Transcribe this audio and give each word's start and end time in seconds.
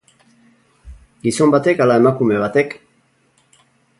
Gizon 1.27 1.53
batek 1.57 1.85
ala 1.85 1.99
emakume 2.03 2.41
batek? 2.47 2.75